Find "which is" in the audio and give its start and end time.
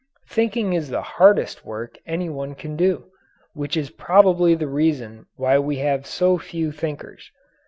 3.53-3.91